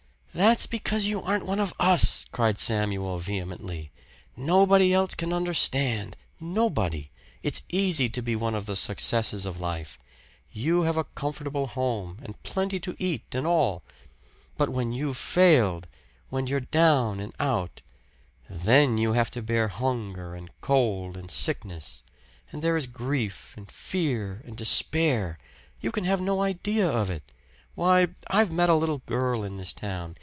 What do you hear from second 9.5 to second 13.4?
life. You have a comfortable home and plenty to eat